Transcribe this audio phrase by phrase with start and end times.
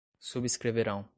[0.19, 1.07] Subscreverão